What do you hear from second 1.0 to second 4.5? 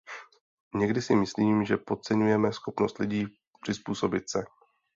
si myslím, že podceňujeme schopnost lidí přizpůsobit se.